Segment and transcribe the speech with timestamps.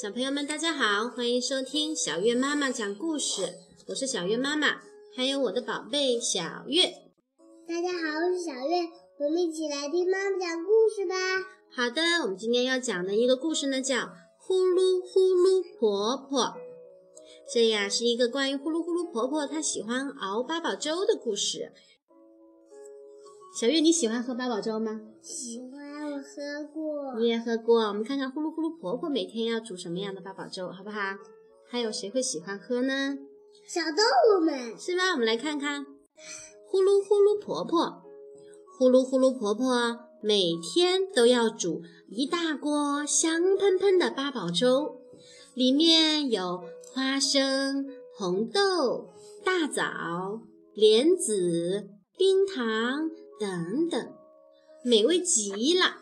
[0.00, 3.54] 小朋友们，大家好，欢迎收听小月妈妈讲故事。
[3.88, 4.80] 我是小月妈妈，
[5.14, 6.86] 还有我的宝贝小月。
[7.66, 11.14] 大家好，我是小月，我们一起来听妈妈讲故事吧。
[11.70, 13.96] 好的，我们今天要讲的一个故事呢，叫
[14.38, 16.40] 《呼噜呼噜婆婆》。
[17.52, 21.72] 这呀是一个关于呼噜呼噜婆婆她喜欢熬八宝粥的故事。
[23.58, 25.00] 小月，你喜欢喝八宝粥吗？
[25.22, 25.75] 喜欢，我
[26.26, 27.14] 喝过。
[27.18, 27.82] 你也喝过。
[27.88, 30.98] 我们看看呼噜呼噜婆婆每天要煮什么样的八宝粥，好不好？
[31.70, 33.16] 还有谁会喜欢喝呢？
[33.66, 33.96] 小动
[34.30, 35.12] 物们是吧？
[35.12, 35.86] 我们来看看
[36.68, 38.02] 呼噜呼噜婆婆。
[38.78, 45.00] 呼噜呼噜婆婆每天都要煮一大锅香喷喷的八宝粥，
[45.54, 47.86] 里面有花生、
[48.18, 49.10] 红豆、
[49.44, 50.42] 大枣、
[50.74, 53.10] 莲子、冰糖。
[53.38, 54.14] 等等，
[54.82, 55.98] 美味极了。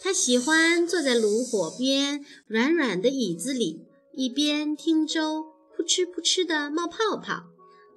[0.00, 3.82] 他喜欢坐在炉火边软软的椅子里，
[4.14, 5.44] 一边听粥
[5.76, 7.44] 扑哧扑哧的冒泡泡，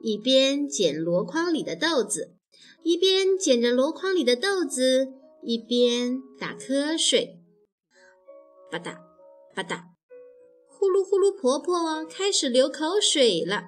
[0.02, 2.34] 一边捡箩筐里的豆子，
[2.84, 5.10] 一边捡着箩筐里的豆子，
[5.44, 7.40] 一边打瞌睡。
[8.72, 8.96] 吧嗒
[9.54, 9.84] 吧嗒，
[10.68, 13.64] 呼噜呼噜，婆婆开始流口水了。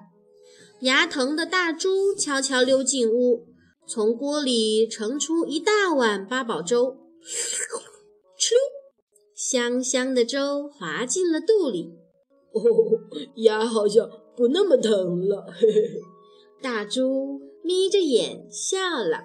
[0.80, 3.46] 牙疼的大猪悄悄溜进屋。
[3.86, 7.03] 从锅里盛出一大碗八宝粥，
[8.44, 8.58] 哧溜，
[9.34, 11.94] 香香的粥滑进了肚里。
[12.52, 12.62] 哦，
[13.36, 15.46] 牙好像不那么疼了。
[15.50, 16.02] 嘿嘿，
[16.60, 19.24] 大猪眯着眼笑了。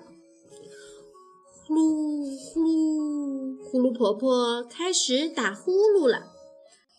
[1.67, 6.31] 呼噜呼噜，呼噜婆婆开始打呼噜了。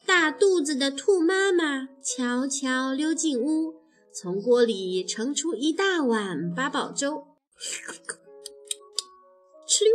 [0.07, 3.77] 大肚子的兔妈妈悄悄溜进屋，
[4.13, 7.29] 从锅里盛出一大碗八宝粥。
[9.67, 9.95] 哧溜，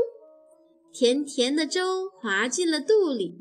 [0.97, 3.35] 甜甜的粥滑进了肚里。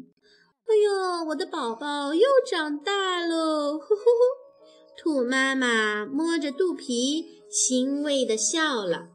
[0.66, 3.78] 哎呦，我的宝宝又长大喽！
[3.78, 9.11] 呼呼呼，兔妈妈摸着肚皮，欣慰地笑了。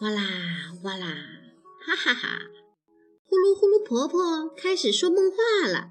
[0.00, 0.22] 哇啦
[0.84, 1.18] 哇啦，
[1.84, 2.38] 哈哈哈！
[3.28, 5.90] 呼噜呼噜，婆婆开始说梦话了。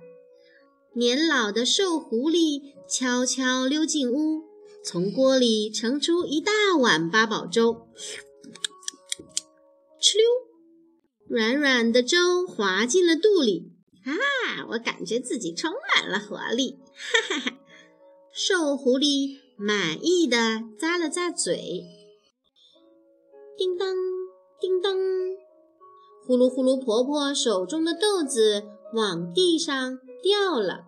[0.95, 4.47] 年老的瘦狐狸悄悄溜进屋。
[4.83, 7.87] 从锅里盛出一大碗八宝粥，
[10.01, 10.25] 哧溜，
[11.29, 13.71] 软软的粥滑进了肚里。
[14.05, 14.13] 啊，
[14.71, 16.79] 我感觉自己充满了活力！
[16.93, 17.57] 哈哈哈。
[18.31, 20.37] 瘦狐狸满意的
[20.79, 21.83] 咂了咂嘴。
[23.57, 23.95] 叮当
[24.59, 24.95] 叮当，
[26.25, 30.85] 呼噜呼噜，婆婆手中的豆子往地上掉了。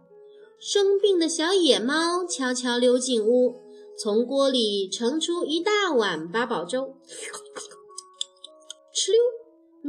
[0.59, 3.61] 生病的小野猫悄悄溜进屋。
[3.97, 6.95] 从锅里盛出一大碗八宝粥，
[8.95, 9.21] 哧溜，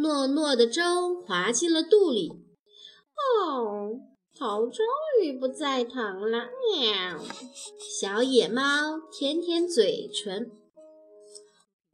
[0.00, 2.30] 糯糯的粥滑进了肚里。
[3.44, 3.90] 哦，
[4.38, 4.84] 头终
[5.22, 6.48] 于不再疼了。
[6.74, 7.24] 喵！
[7.98, 10.50] 小野猫舔舔嘴唇，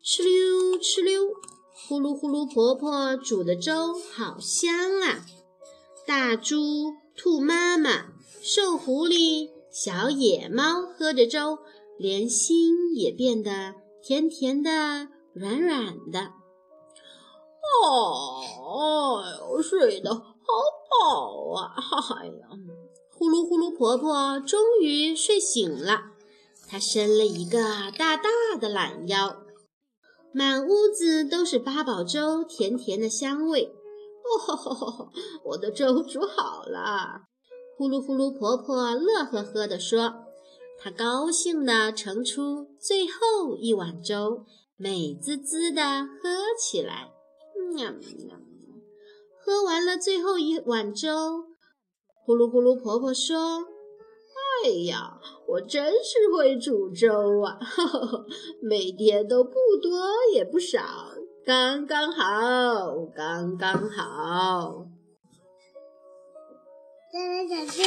[0.04, 1.34] 哧溜哧溜，
[1.88, 5.26] 呼噜呼噜，婆婆煮的粥好香啊！
[6.06, 11.58] 大猪、兔妈妈、瘦狐狸、小野猫喝着粥。
[11.98, 16.32] 连心也变得甜甜的、软软的。
[17.84, 20.22] 哦，睡得好
[20.90, 21.74] 饱啊！
[22.20, 22.48] 哎呀，
[23.16, 26.12] 呼噜呼噜，婆婆终于睡醒了。
[26.68, 27.60] 她伸了一个
[27.96, 29.36] 大大的懒腰，
[30.32, 33.74] 满屋子都是八宝粥甜甜的香味。
[34.24, 35.10] 哦，
[35.44, 37.22] 我的粥煮好了！
[37.78, 40.22] 呼噜呼噜，婆婆乐呵呵地说。
[40.78, 44.44] 她高兴地盛出最后一碗粥，
[44.76, 46.28] 美滋滋地喝
[46.60, 47.15] 起来。
[47.74, 48.36] 喵喵
[49.38, 51.08] 喝完了最后一碗粥
[52.26, 53.64] 咕噜咕噜婆婆说
[54.64, 58.24] 哎呀我真是会煮粥啊哈哈
[58.62, 59.90] 每天都不多
[60.32, 60.80] 也不少
[61.44, 64.88] 刚刚好刚刚好。
[67.12, 67.82] 再来展示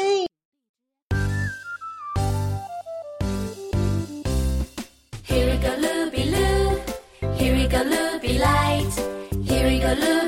[5.27, 6.79] here we golubbyluh
[7.37, 8.68] here we golubbylike
[9.95, 10.19] 这。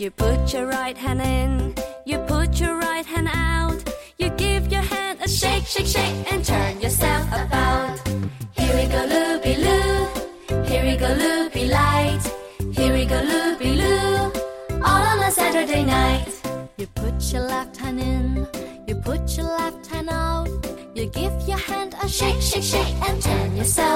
[0.00, 1.74] You put your right hand in,
[2.06, 3.84] you put your right hand out.
[4.16, 8.00] You give your hand a shake, shake, shake, and turn yourself about.
[8.52, 10.64] Here we go, loopy loo.
[10.64, 12.22] Here we go, loopy light.
[12.72, 14.32] Here we go, loopy loo.
[14.82, 16.32] All on a Saturday night.
[16.78, 18.48] You put your left hand in,
[18.86, 20.48] you put your left hand out.
[20.94, 23.89] You give your hand a shake, shake, shake, and turn yourself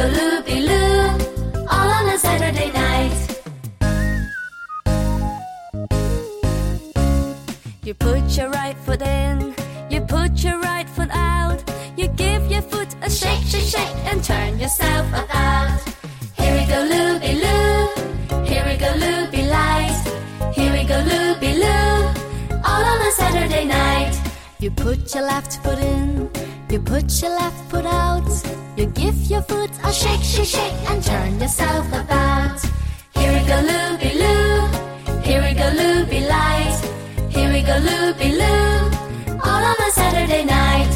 [0.00, 1.08] a loopy loo
[1.74, 3.18] all on a Saturday night.
[7.82, 9.54] You put your right foot in,
[9.90, 11.62] you put your right foot out,
[11.96, 15.80] you give your foot a shake, shake, shake, and turn yourself about.
[16.36, 20.02] Here we go, loopy loo, here we go, loopy lights,
[20.56, 21.94] here we go, loopy loo,
[22.64, 24.14] all on a Saturday night.
[24.60, 26.30] You put your left foot in
[26.70, 28.28] you put your left foot out.
[28.76, 32.60] You give your foot a shake, shake, shake, and turn yourself about.
[33.14, 35.22] Here we go, loopy loo.
[35.22, 36.78] Here we go, loopy light.
[37.30, 39.38] Here we go, loopy loo.
[39.44, 40.92] All on a Saturday night.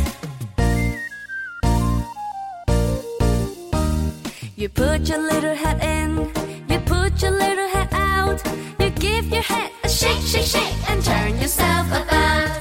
[4.57, 6.31] You put your little head in,
[6.69, 8.41] you put your little head out.
[8.79, 12.61] You give your head a shake, shake, shake, and turn yourself about.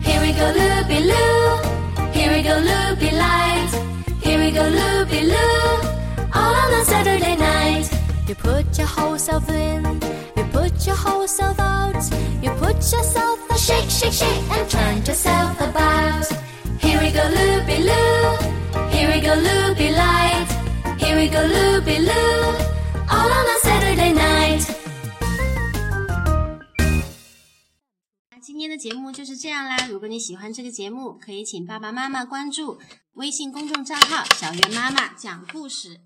[0.00, 1.31] Here we go, loopy loo.
[2.42, 3.70] Here we go, loopy light.
[4.20, 5.88] Here we go, loopy loo.
[6.34, 7.88] All on a Saturday night.
[8.26, 9.84] You put your whole self in,
[10.36, 12.02] you put your whole self out.
[12.42, 16.26] You put yourself a shake, shake, shake, and turn yourself about.
[16.80, 18.90] Here we go, loopy loo.
[18.90, 20.48] Here we go, loopy light.
[20.98, 22.71] Here we go, loopy loo.
[28.82, 29.86] 节目就是这样啦。
[29.86, 32.80] 如果你喜欢这个节目，可以请爸爸妈妈关注
[33.12, 36.00] 微信公众账号“小圆妈妈讲故事”。